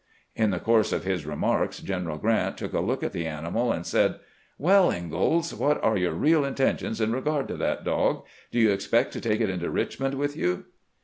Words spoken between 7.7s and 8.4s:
dog?